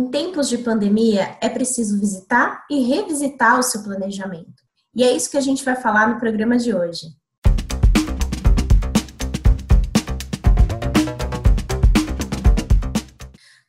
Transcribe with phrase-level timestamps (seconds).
[0.00, 4.62] Em tempos de pandemia, é preciso visitar e revisitar o seu planejamento.
[4.94, 7.08] E é isso que a gente vai falar no programa de hoje.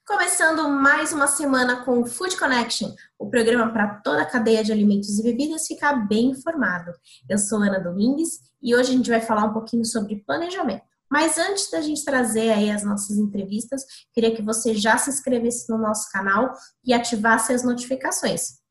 [0.08, 4.72] Começando mais uma semana com o Food Connection, o programa para toda a cadeia de
[4.72, 6.94] alimentos e bebidas ficar bem informado.
[7.30, 10.91] Eu sou Ana Domingues e hoje a gente vai falar um pouquinho sobre planejamento.
[11.12, 13.84] Mas antes da gente trazer aí as nossas entrevistas,
[14.14, 16.54] queria que você já se inscrevesse no nosso canal
[16.86, 18.62] e ativasse as notificações.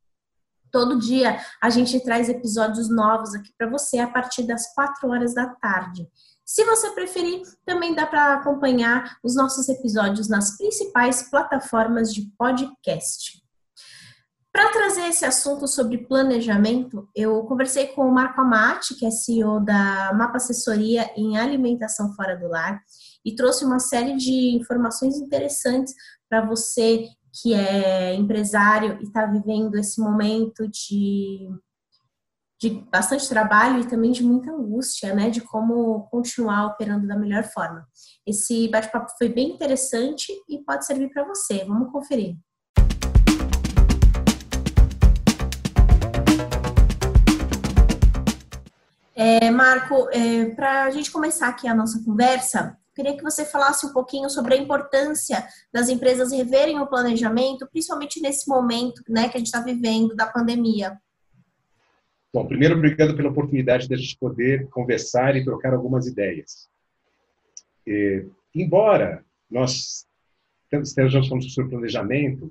[0.72, 5.34] Todo dia a gente traz episódios novos aqui para você a partir das 4 horas
[5.34, 6.08] da tarde.
[6.46, 13.39] Se você preferir, também dá para acompanhar os nossos episódios nas principais plataformas de podcast.
[14.52, 19.60] Para trazer esse assunto sobre planejamento, eu conversei com o Marco Amati, que é CEO
[19.60, 22.82] da Mapa Assessoria em Alimentação Fora do Lar,
[23.24, 25.94] e trouxe uma série de informações interessantes
[26.28, 31.48] para você que é empresário e está vivendo esse momento de,
[32.60, 37.44] de bastante trabalho e também de muita angústia, né, de como continuar operando da melhor
[37.44, 37.86] forma.
[38.26, 41.64] Esse bate-papo foi bem interessante e pode servir para você.
[41.64, 42.36] Vamos conferir.
[49.22, 53.84] É, Marco, é, para a gente começar aqui a nossa conversa, queria que você falasse
[53.84, 59.36] um pouquinho sobre a importância das empresas reverem o planejamento, principalmente nesse momento né, que
[59.36, 60.98] a gente está vivendo da pandemia.
[62.32, 66.66] Bom, primeiro, obrigado pela oportunidade de a gente poder conversar e trocar algumas ideias.
[67.86, 68.24] É,
[68.54, 70.06] embora nós
[70.72, 72.50] estejamos falando sobre planejamento,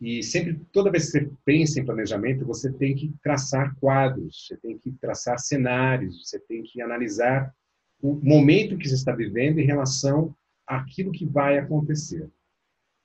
[0.00, 4.56] e sempre, toda vez que você pensa em planejamento, você tem que traçar quadros, você
[4.56, 7.54] tem que traçar cenários, você tem que analisar
[8.00, 10.34] o momento que você está vivendo em relação
[10.66, 12.30] àquilo que vai acontecer.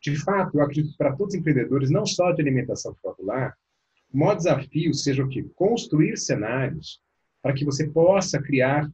[0.02, 3.58] De fato, eu acredito que para todos os empreendedores, não só de alimentação popular,
[4.14, 5.44] o maior desafio seja o que?
[5.56, 7.02] Construir cenários
[7.42, 8.90] para que você possa criar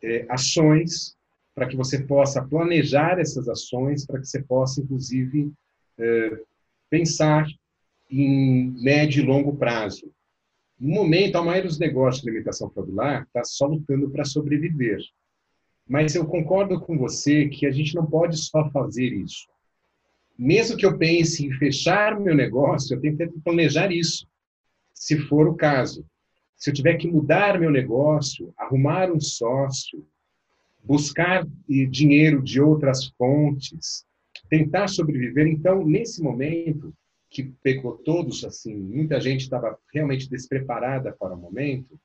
[0.00, 1.16] é, ações,
[1.52, 5.52] para que você possa planejar essas ações, para que você possa, inclusive,
[5.98, 6.40] é,
[6.94, 7.44] pensar
[8.08, 10.12] em médio e longo prazo.
[10.78, 15.00] No momento, a maioria dos negócios de alimentação fraudulenta está só lutando para sobreviver.
[15.88, 19.48] Mas eu concordo com você que a gente não pode só fazer isso.
[20.38, 24.28] Mesmo que eu pense em fechar meu negócio, eu tenho que planejar isso,
[24.92, 26.06] se for o caso.
[26.56, 30.06] Se eu tiver que mudar meu negócio, arrumar um sócio,
[30.84, 34.06] buscar dinheiro de outras fontes,
[34.48, 35.46] tentar sobreviver.
[35.46, 36.94] Então, nesse momento
[37.30, 41.98] que pegou todos, assim, muita gente estava realmente despreparada para o momento,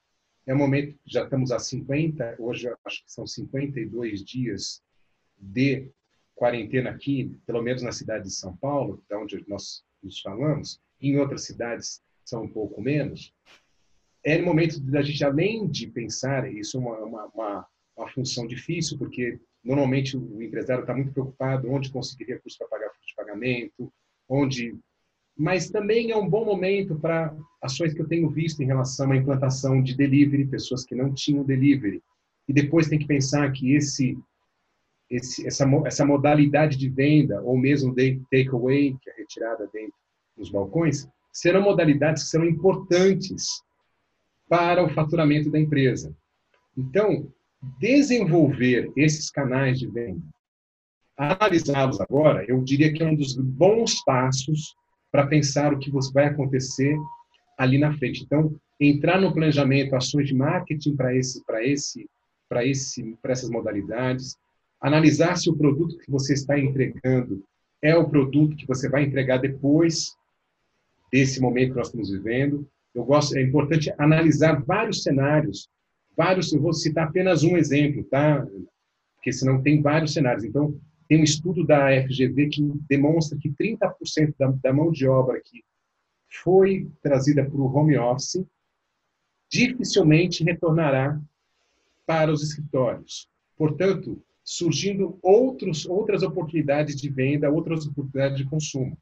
[0.48, 4.82] é um momento já estamos a 50, hoje acho que são 52 dias
[5.38, 5.92] de
[6.34, 11.18] quarentena aqui, pelo menos na cidade de São Paulo, da onde nós nos falamos, em
[11.18, 13.34] outras cidades são um pouco menos.
[14.24, 18.48] É o momento da gente, além de pensar, isso é uma, uma, uma, uma função
[18.48, 23.92] difícil, porque Normalmente o empresário está muito preocupado onde conseguir recursos para pagar de pagamento,
[24.28, 24.78] onde
[25.40, 29.16] mas também é um bom momento para ações que eu tenho visto em relação à
[29.16, 32.04] implantação de delivery, pessoas que não tinham delivery.
[32.46, 34.18] E depois tem que pensar que esse,
[35.10, 37.96] esse essa, essa modalidade de venda, ou mesmo
[38.30, 39.94] takeaway, que é retirada dentro
[40.36, 43.64] dos balcões, serão modalidades que serão importantes
[44.50, 46.14] para o faturamento da empresa.
[46.76, 47.32] Então,
[47.80, 50.22] desenvolver esses canais de venda,
[51.18, 54.76] analisá-los agora, eu diria que é um dos bons passos
[55.12, 56.96] para pensar o que vai acontecer
[57.58, 58.24] ali na frente.
[58.24, 62.10] Então, entrar no planejamento, ações de marketing para esse, para esse,
[62.48, 64.38] para esse, para essas modalidades,
[64.80, 67.44] analisar se o produto que você está entregando
[67.82, 70.16] é o produto que você vai entregar depois
[71.12, 72.68] desse momento que nós estamos vivendo.
[72.96, 75.68] Eu gosto, é importante analisar vários cenários
[76.16, 78.46] vários, eu vou citar apenas um exemplo, tá?
[79.16, 80.44] Porque senão tem vários cenários.
[80.44, 85.42] Então, tem um estudo da FGV que demonstra que 30% da, da mão de obra
[85.44, 85.64] que
[86.44, 88.46] foi trazida para o home office
[89.50, 91.20] dificilmente retornará
[92.06, 93.28] para os escritórios.
[93.58, 98.98] Portanto, surgindo outros, outras oportunidades de venda, outras oportunidades de consumo.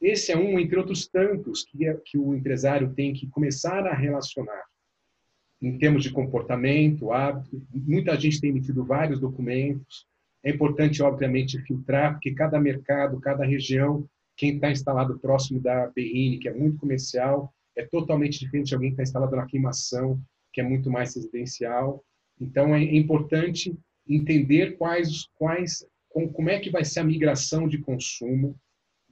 [0.00, 3.94] Esse é um, entre outros tantos, que, é, que o empresário tem que começar a
[3.94, 4.62] relacionar
[5.60, 7.60] em termos de comportamento, hábito.
[7.72, 10.06] Muita gente tem emitido vários documentos.
[10.44, 16.38] É importante, obviamente, filtrar, porque cada mercado, cada região, quem está instalado próximo da BRIN,
[16.38, 20.20] que é muito comercial, é totalmente diferente de alguém que está instalado na queimação,
[20.52, 22.04] que é muito mais residencial.
[22.40, 23.76] Então, é importante
[24.08, 28.56] entender quais, quais como é que vai ser a migração de consumo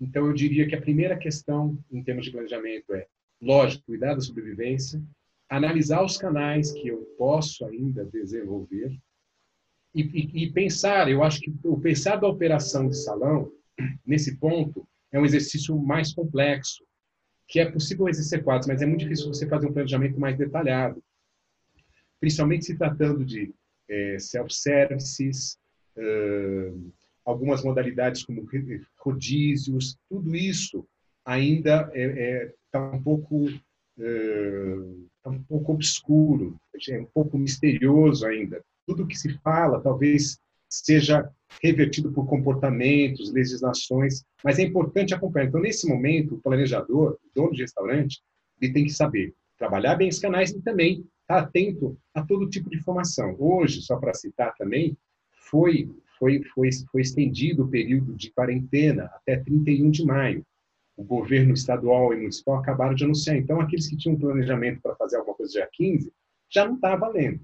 [0.00, 3.06] Então, eu diria que a primeira questão em termos de planejamento é,
[3.40, 5.02] lógico, cuidar da sobrevivência,
[5.48, 8.98] analisar os canais que eu posso ainda desenvolver
[9.94, 11.10] e, e, e pensar.
[11.10, 13.50] Eu acho que o pensar da operação de salão,
[14.04, 16.84] nesse ponto, é um exercício mais complexo,
[17.48, 21.02] que é possível exercer quadros, mas é muito difícil você fazer um planejamento mais detalhado,
[22.18, 23.54] principalmente se tratando de
[23.88, 25.58] é, self-services,
[25.96, 26.92] uh,
[27.24, 28.46] algumas modalidades como
[28.98, 30.86] rodízios, tudo isso
[31.24, 33.48] ainda está é, é, tá um pouco
[33.98, 36.56] uh, tá um pouco obscuro,
[36.88, 38.62] é um pouco misterioso ainda.
[38.86, 40.38] Tudo que se fala talvez
[40.68, 41.28] seja
[41.62, 45.46] revertido por comportamentos, legislações, mas é importante acompanhar.
[45.46, 48.20] Então, nesse momento, o planejador, o dono de restaurante,
[48.60, 52.68] ele tem que saber trabalhar bem os canais e também estar atento a todo tipo
[52.70, 53.36] de informação.
[53.38, 54.96] Hoje, só para citar também,
[55.32, 60.44] foi, foi, foi, foi estendido o período de quarentena até 31 de maio.
[60.96, 63.36] O governo estadual e municipal acabaram de anunciar.
[63.36, 66.12] Então, aqueles que tinham planejamento para fazer alguma coisa dia 15,
[66.48, 67.40] já não está valendo.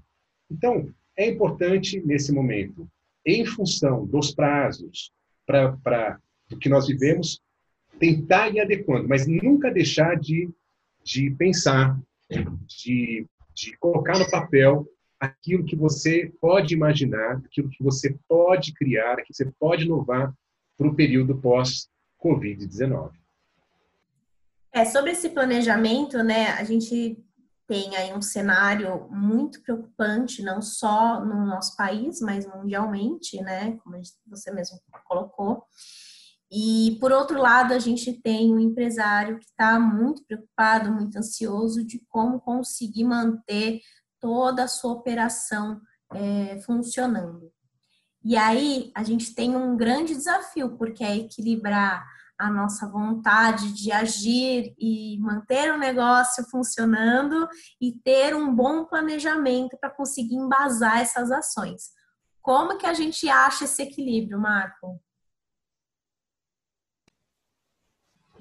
[0.49, 2.89] Então, é importante, nesse momento,
[3.25, 5.11] em função dos prazos
[5.45, 6.19] para
[6.49, 7.41] do que nós vivemos,
[7.99, 10.49] tentar ir adequando, mas nunca deixar de,
[11.03, 11.99] de pensar,
[12.67, 14.87] de, de colocar no papel
[15.19, 20.33] aquilo que você pode imaginar, aquilo que você pode criar, que você pode inovar
[20.77, 23.11] para o período pós-Covid-19.
[24.73, 27.23] É, sobre esse planejamento, né, a gente
[27.67, 33.95] tem aí um cenário muito preocupante, não só no nosso país, mas mundialmente, né, como
[34.27, 35.63] você mesmo colocou.
[36.51, 41.85] E, por outro lado, a gente tem um empresário que está muito preocupado, muito ansioso
[41.85, 43.79] de como conseguir manter
[44.19, 45.81] toda a sua operação
[46.13, 47.51] é, funcionando.
[48.23, 52.05] E aí, a gente tem um grande desafio, porque é equilibrar
[52.37, 57.47] a nossa vontade de agir e manter o negócio funcionando
[57.79, 61.91] e ter um bom planejamento para conseguir embasar essas ações.
[62.41, 65.01] Como que a gente acha esse equilíbrio, Marco?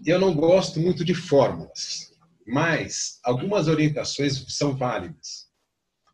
[0.04, 2.12] Eu não gosto muito de fórmulas,
[2.44, 5.48] mas algumas orientações são válidas.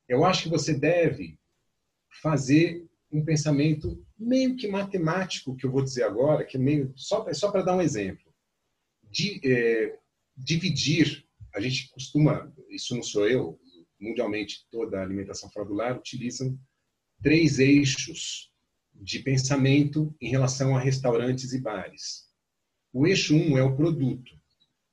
[0.06, 1.38] Eu acho que você deve
[2.20, 7.32] fazer um pensamento meio que matemático, que eu vou dizer agora, que é meio só,
[7.32, 8.32] só para dar um exemplo.
[9.02, 9.98] De, é,
[10.36, 13.58] dividir, a gente costuma, isso não sou eu,
[14.00, 16.58] mundialmente toda a alimentação fora do lar utilizam
[17.22, 18.52] três eixos
[18.94, 22.28] de pensamento em relação a restaurantes e bares.
[22.92, 24.38] O eixo 1 um é o produto.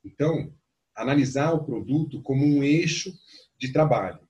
[0.04, 0.54] Então,
[0.94, 3.12] analisar o produto como um eixo
[3.58, 4.26] de trabalho,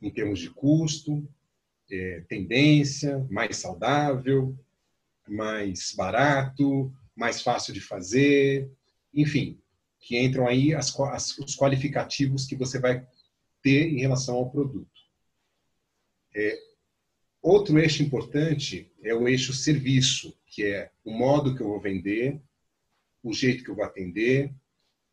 [0.00, 1.28] em termos de custo,
[1.90, 4.56] é, tendência, mais saudável,
[5.26, 8.70] mais barato, mais fácil de fazer,
[9.12, 9.60] enfim,
[10.00, 13.06] que entram aí as, as, os qualificativos que você vai
[13.62, 14.88] ter em relação ao produto.
[16.34, 16.58] É,
[17.42, 22.40] outro eixo importante é o eixo serviço, que é o modo que eu vou vender,
[23.22, 24.52] o jeito que eu vou atender,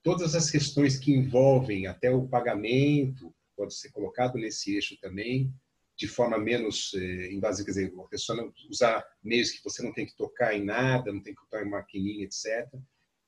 [0.03, 5.51] todas as questões que envolvem até o pagamento, pode ser colocado nesse eixo também,
[5.97, 10.05] de forma menos eh, invasiva, quer dizer, pessoa não usar meios que você não tem
[10.05, 12.67] que tocar em nada, não tem que tocar em maquininha, etc.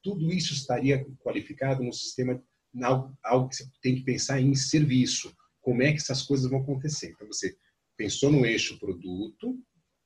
[0.04, 2.44] Tudo isso estaria qualificado no sistema,
[3.24, 5.36] algo, que você tem que pensar em serviço.
[5.62, 7.12] Como é que essas coisas vão acontecer?
[7.12, 7.57] Então, você
[7.95, 9.57] pensou no eixo produto,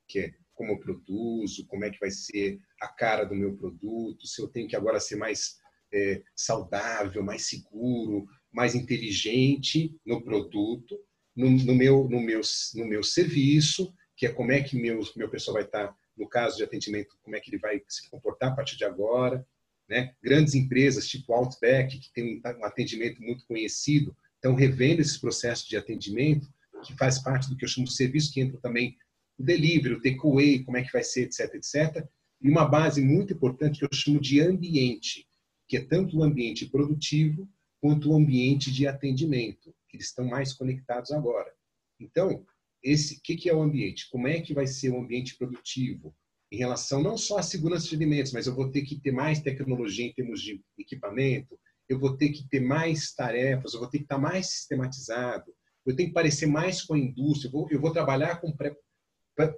[0.07, 4.27] que é como eu produzo, como é que vai ser a cara do meu produto,
[4.27, 5.55] se eu tenho que agora ser mais
[5.91, 10.99] é, saudável, mais seguro, mais inteligente no produto,
[11.35, 12.41] no, no, meu, no, meu,
[12.75, 16.57] no meu serviço, que é como é que meu, meu pessoal vai estar, no caso
[16.57, 19.45] de atendimento, como é que ele vai se comportar a partir de agora.
[19.89, 20.13] Né?
[20.21, 25.77] Grandes empresas, tipo Outback, que tem um atendimento muito conhecido, estão revendo esses processos de
[25.77, 26.47] atendimento,
[26.85, 28.95] que faz parte do que eu chamo de serviço, que entra também
[29.37, 32.05] o delivery, o takeaway, como é que vai ser, etc, etc.
[32.41, 35.27] E uma base muito importante que eu chamo de ambiente,
[35.67, 37.47] que é tanto o ambiente produtivo
[37.79, 41.51] quanto o ambiente de atendimento que estão mais conectados agora.
[41.99, 42.45] Então,
[42.81, 44.09] esse que, que é o ambiente?
[44.09, 46.15] Como é que vai ser o ambiente produtivo
[46.51, 49.39] em relação não só à segurança de alimentos, mas eu vou ter que ter mais
[49.39, 51.57] tecnologia em termos de equipamento,
[51.87, 55.53] eu vou ter que ter mais tarefas, eu vou ter que estar mais sistematizado,
[55.85, 58.55] eu tenho que parecer mais com a indústria, eu vou, eu vou trabalhar com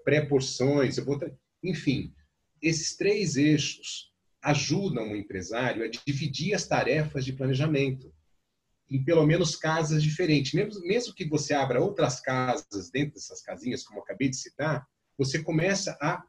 [0.04, 1.20] pré-porções, eu vou,
[1.64, 2.14] enfim,
[2.62, 4.12] esses três eixos
[4.42, 8.14] ajudam o empresário a dividir as tarefas de planejamento
[8.94, 10.54] em pelo menos casas diferentes.
[10.54, 15.42] Mesmo, mesmo que você abra outras casas dentro dessas casinhas, como acabei de citar, você
[15.42, 16.24] começa a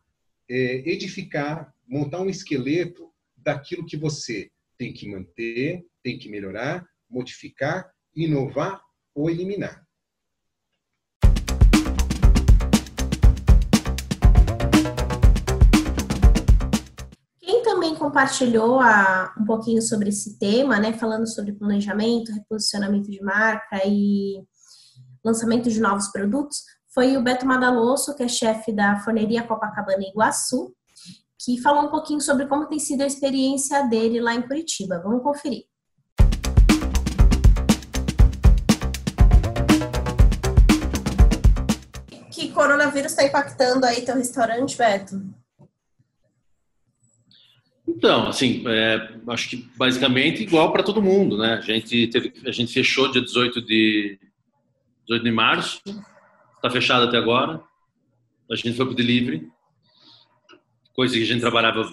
[0.49, 7.93] é, edificar, montar um esqueleto daquilo que você tem que manter, tem que melhorar, modificar,
[8.17, 8.81] inovar
[9.15, 9.84] ou eliminar.
[18.05, 24.45] Compartilhou a, um pouquinho sobre esse tema, né, falando sobre planejamento, reposicionamento de marca e
[25.25, 26.59] lançamento de novos produtos,
[26.93, 30.75] foi o Beto Madaloso, que é chefe da forneria Copacabana Iguaçu,
[31.43, 35.01] que falou um pouquinho sobre como tem sido a experiência dele lá em Curitiba.
[35.03, 35.63] Vamos conferir.
[42.31, 45.44] Que coronavírus está impactando aí teu restaurante, Beto?
[47.95, 51.55] Então, assim, é, acho que basicamente igual para todo mundo, né?
[51.55, 54.19] A gente teve, a gente fechou dia 18 de
[55.07, 55.81] 18 de março,
[56.57, 57.63] está fechado até agora.
[58.51, 59.49] A gente foi para o delivery
[60.95, 61.85] coisa que a gente trabalhava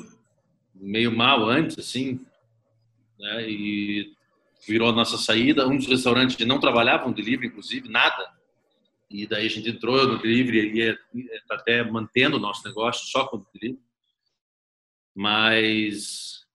[0.75, 2.23] meio mal antes, assim,
[3.19, 3.49] né?
[3.49, 4.13] E
[4.65, 5.67] virou a nossa saída.
[5.67, 8.31] Um dos restaurantes não trabalhavam delivery, inclusive, nada.
[9.09, 13.25] E daí a gente entrou no delivery e está até mantendo o nosso negócio só
[13.25, 13.81] com delivery.
[15.15, 16.45] Mas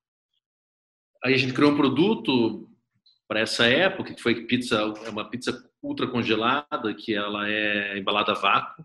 [1.24, 2.68] aí a gente criou um produto
[3.28, 8.32] para essa época que foi pizza, é uma pizza ultra congelada que ela é embalada
[8.32, 8.84] a vácuo,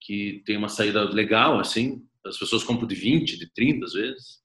[0.00, 4.42] que tem uma saída legal assim, as pessoas compram de 20, de 30 às vezes,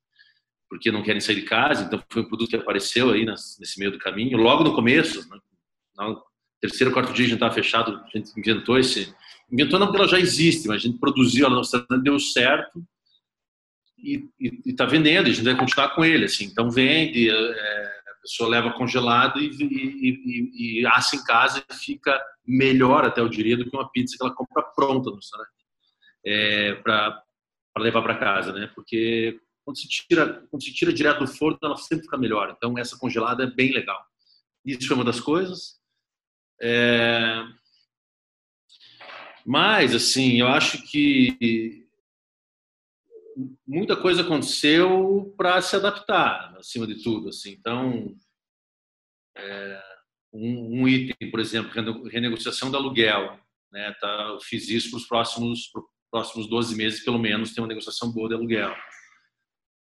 [0.69, 1.83] porque não querem sair de casa.
[1.83, 5.27] Então, foi um produto que apareceu aí nesse meio do caminho, logo no começo.
[5.29, 5.39] Né?
[5.97, 6.21] No
[6.59, 9.13] terceiro, quarto dia, a gente estava fechado, a gente inventou esse.
[9.51, 11.61] Inventou não porque ela já existe, mas a gente produziu, ela
[12.03, 12.83] deu certo
[13.97, 14.29] e
[14.65, 15.27] está vendendo.
[15.27, 16.25] A gente vai continuar com ele.
[16.25, 16.45] Assim.
[16.45, 21.73] Então, vende, é, a pessoa leva congelado e, e, e, e assa em casa e
[21.75, 25.51] fica melhor, até eu diria, do que uma pizza que ela compra pronta no restaurante.
[26.25, 27.23] É, para
[27.77, 28.71] para levar para casa, né?
[28.73, 32.55] Porque quando se tira, quando se tira direto do forno, ela sempre fica melhor.
[32.57, 34.03] Então essa congelada é bem legal.
[34.65, 35.79] Isso foi uma das coisas.
[36.59, 37.43] É...
[39.45, 41.86] Mas assim, eu acho que
[43.65, 47.29] muita coisa aconteceu para se adaptar, acima de tudo.
[47.29, 47.51] Assim.
[47.51, 48.15] Então,
[49.37, 49.81] é...
[50.33, 51.71] um, um, item, por exemplo,
[52.07, 53.39] renegociação do aluguel.
[53.71, 53.93] Né?
[53.99, 55.69] Tá, eu fiz isso para os próximos
[56.09, 58.73] próximos 12 meses, pelo menos, ter uma negociação boa de aluguel.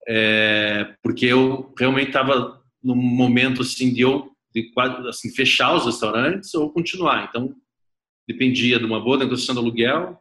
[0.07, 4.73] É, porque eu realmente estava num momento assim de eu de
[5.09, 7.29] assim, fechar os restaurantes ou continuar.
[7.29, 7.55] Então,
[8.27, 10.19] dependia de uma boa negociação do aluguel,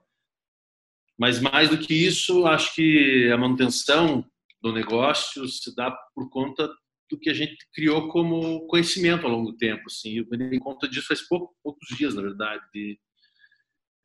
[1.18, 4.26] mas mais do que isso, acho que a manutenção
[4.62, 6.70] do negócio se dá por conta
[7.10, 9.84] do que a gente criou como conhecimento ao longo do tempo.
[9.88, 13.00] Assim, eu me dei conta disso faz pouco, poucos dias, na verdade, de,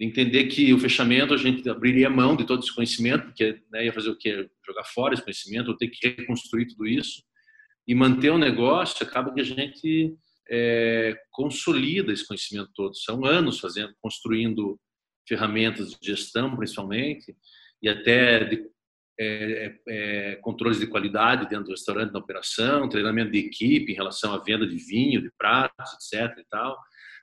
[0.00, 3.92] entender que o fechamento a gente abriria mão de todo esse conhecimento, porque né, ia
[3.92, 4.48] fazer o quê?
[4.66, 7.22] Jogar fora esse conhecimento, ou ter que reconstruir tudo isso
[7.86, 10.16] e manter o negócio, acaba que a gente
[10.50, 12.96] é, consolida esse conhecimento todo.
[12.96, 14.78] São anos fazendo, construindo
[15.26, 17.34] ferramentas de gestão, principalmente,
[17.82, 18.72] e até de
[19.20, 23.94] é, é, é controles de qualidade dentro do restaurante, na operação, treinamento de equipe em
[23.94, 26.38] relação à venda de vinho, de pratos, etc.
[26.38, 26.76] e tal,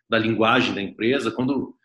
[0.10, 1.32] da linguagem da empresa.
[1.32, 1.76] Quando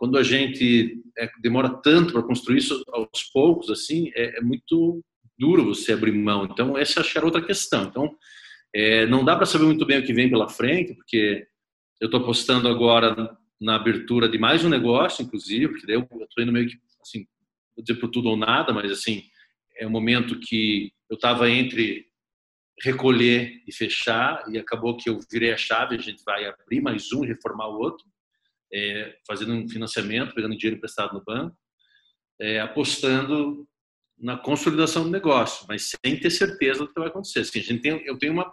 [0.00, 5.04] quando a gente é, demora tanto para construir isso aos poucos, assim, é, é, muito
[5.38, 6.48] duro você abrir mão.
[6.50, 7.84] Então, essa acho que era outra questão.
[7.84, 8.16] Então,
[8.74, 11.46] é, não dá para saber muito bem o que vem pela frente, porque
[12.00, 16.42] eu estou apostando agora na abertura de mais um negócio, inclusive, porque daí eu estou
[16.42, 17.26] indo meio que, assim,
[17.76, 19.24] vou dizer por tudo ou nada, mas, assim,
[19.76, 22.06] é um momento que eu estava entre
[22.82, 27.12] recolher e fechar, e acabou que eu virei a chave, a gente vai abrir mais
[27.12, 28.06] um reformar o outro
[28.72, 31.56] é, fazendo um financiamento, pegando dinheiro emprestado no banco,
[32.40, 33.66] é, apostando
[34.18, 37.40] na consolidação do negócio, mas sem ter certeza do que vai acontecer.
[37.40, 38.52] Assim, a gente tem, eu tenho uma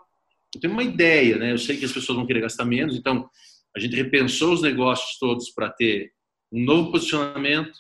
[0.56, 1.52] eu tenho uma ideia, né?
[1.52, 3.30] Eu sei que as pessoas vão querer gastar menos, então
[3.78, 6.12] a gente repensou os negócios todos para ter
[6.52, 7.80] um novo posicionamento,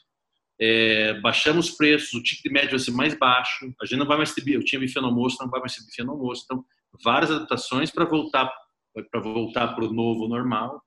[0.59, 4.17] é, baixamos os preços, o ticket médio vai ser mais baixo, a gente não vai
[4.17, 6.63] mais ter, eu tinha bife no almoço, não vai mais ter bife no almoço, então
[7.03, 8.51] várias adaptações para voltar
[9.11, 10.81] para voltar para o novo normal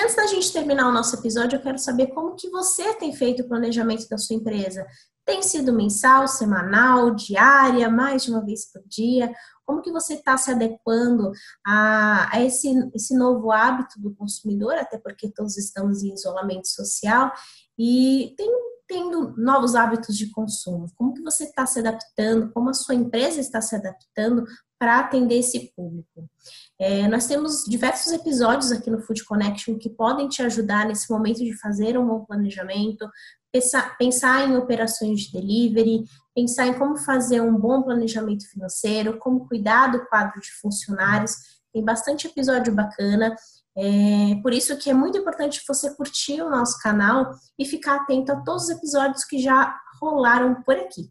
[0.00, 3.42] antes da gente terminar o nosso episódio, eu quero saber como que você tem feito
[3.42, 4.84] o planejamento da sua empresa.
[5.30, 9.32] Tem sido mensal, semanal, diária, mais de uma vez por dia?
[9.64, 11.30] Como que você está se adequando
[11.64, 17.30] a, a, esse, esse novo hábito do consumidor, até porque todos estamos em isolamento social
[17.78, 18.50] e tem,
[18.88, 20.90] tendo novos hábitos de consumo?
[20.96, 22.50] Como que você está se adaptando?
[22.52, 24.44] Como a sua empresa está se adaptando
[24.80, 26.28] para atender esse público?
[26.76, 31.38] É, nós temos diversos episódios aqui no Food Connection que podem te ajudar nesse momento
[31.38, 33.08] de fazer um bom planejamento,
[33.52, 36.04] pensar, em operações de delivery,
[36.34, 41.32] pensar em como fazer um bom planejamento financeiro, como cuidar do quadro de funcionários.
[41.72, 43.34] Tem bastante episódio bacana.
[43.76, 48.32] É, por isso que é muito importante você curtir o nosso canal e ficar atento
[48.32, 51.10] a todos os episódios que já rolaram por aqui.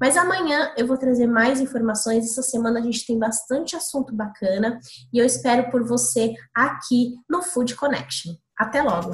[0.00, 2.24] Mas amanhã eu vou trazer mais informações.
[2.24, 4.78] Essa semana a gente tem bastante assunto bacana
[5.12, 8.34] e eu espero por você aqui no Food Connection.
[8.56, 9.10] Até logo!